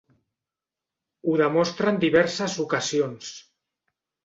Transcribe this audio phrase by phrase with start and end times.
[1.27, 3.31] Ho demostra en diverses ocasions.